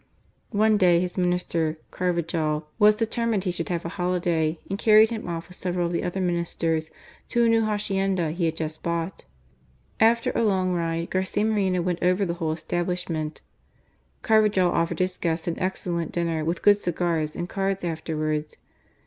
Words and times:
One 0.55 0.77
day 0.77 0.99
his 0.99 1.15
Minister, 1.15 1.77
Carvajal, 1.91 2.65
was 2.79 2.95
determined 2.95 3.43
he 3.43 3.51
should 3.51 3.69
have 3.69 3.85
a 3.85 3.89
holiday, 3.99 4.57
and 4.67 4.79
carried 4.79 5.11
him 5.11 5.27
off 5.29 5.47
with 5.47 5.57
several 5.57 5.85
of 5.85 5.91
the 5.93 6.01
other 6.03 6.19
Ministers, 6.19 6.89
to 7.29 7.43
a 7.43 7.47
new 7.47 7.65
hacienda 7.65 8.31
he 8.31 8.45
had 8.45 8.55
just 8.57 8.81
bought. 8.81 9.25
After 9.99 10.31
a 10.31 10.41
long 10.41 10.73
ride, 10.73 11.11
Garcia 11.11 11.45
Moreno 11.45 11.53
afio 11.53 11.59
GARCIA 11.59 11.71
MORENO. 11.75 11.85
went 11.85 11.99
over 12.01 12.25
the 12.25 12.39
whole 12.39 12.51
establishment. 12.51 13.41
Carv 14.23 14.45
ajal 14.49 14.71
offered 14.73 14.97
his 14.97 15.19
guests 15.19 15.47
an 15.47 15.59
excellent 15.59 16.11
dinner, 16.13 16.43
with 16.43 16.63
good 16.63 16.77
cigars 16.77 17.35
and 17.35 17.47
cards 17.47 17.83
afterwards. 17.83 18.57